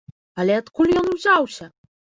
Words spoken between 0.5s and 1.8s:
адкуль ён узяўся?